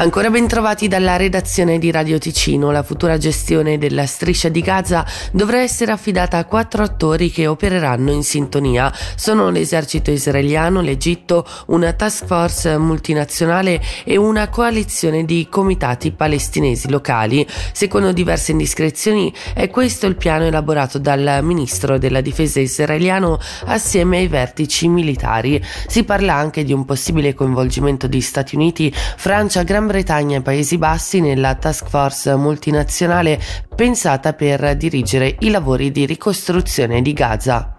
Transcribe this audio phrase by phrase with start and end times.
[0.00, 2.70] Ancora ben trovati dalla redazione di Radio Ticino.
[2.70, 8.12] La futura gestione della striscia di Gaza dovrà essere affidata a quattro attori che opereranno
[8.12, 8.92] in sintonia.
[9.16, 17.44] Sono l'esercito israeliano, l'Egitto, una task force multinazionale e una coalizione di comitati palestinesi locali.
[17.72, 24.28] Secondo diverse indiscrezioni è questo il piano elaborato dal ministro della difesa israeliano assieme ai
[24.28, 25.60] vertici militari.
[25.88, 30.78] Si parla anche di un possibile coinvolgimento di Stati Uniti, Francia, Gran Bretagna e Paesi
[30.78, 33.40] Bassi nella task force multinazionale
[33.74, 37.77] pensata per dirigere i lavori di ricostruzione di Gaza.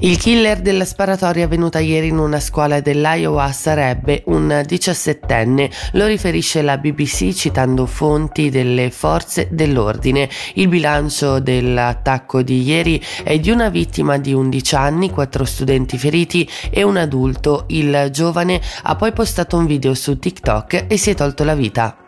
[0.00, 6.62] Il killer della sparatoria avvenuta ieri in una scuola dell'Iowa sarebbe un diciassettenne, lo riferisce
[6.62, 10.28] la BBC citando fonti delle forze dell'ordine.
[10.54, 16.48] Il bilancio dell'attacco di ieri è di una vittima di 11 anni, quattro studenti feriti
[16.70, 17.64] e un adulto.
[17.68, 22.03] Il giovane ha poi postato un video su TikTok e si è tolto la vita.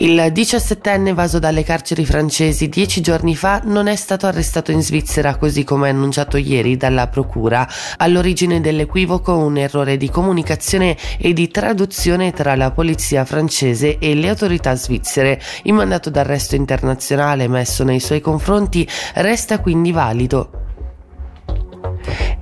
[0.00, 5.34] Il 17enne evaso dalle carceri francesi dieci giorni fa non è stato arrestato in Svizzera
[5.36, 7.68] così come annunciato ieri dalla procura.
[7.96, 14.28] All'origine dell'equivoco un errore di comunicazione e di traduzione tra la polizia francese e le
[14.28, 15.40] autorità svizzere.
[15.64, 20.57] Il mandato d'arresto internazionale messo nei suoi confronti resta quindi valido.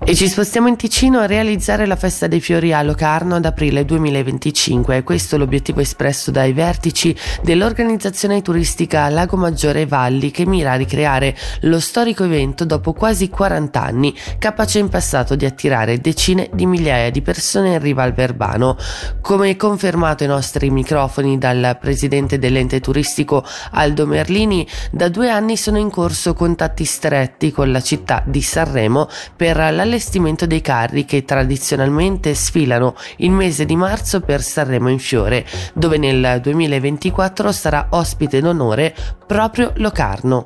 [0.08, 3.84] E ci spostiamo in Ticino a realizzare la festa dei fiori a Locarno ad aprile
[3.84, 5.02] 2025.
[5.02, 11.36] Questo è l'obiettivo espresso dai vertici dell'organizzazione turistica Lago Maggiore Valli che mira a ricreare
[11.62, 17.10] lo storico evento dopo quasi 40 anni, capace in passato di attirare decine di migliaia
[17.10, 18.76] di persone in riva al Verbano.
[19.20, 25.78] Come confermato ai nostri microfoni dal presidente dell'ente turistico Aldo Merlini, da due anni sono
[25.78, 31.24] in corso contatti stretti con la città di Sanremo per l'allestimento l'allestimento dei carri che
[31.24, 38.40] tradizionalmente sfilano il mese di marzo per Sanremo in Fiore, dove nel 2024 sarà ospite
[38.40, 38.94] d'onore
[39.26, 40.44] proprio Locarno.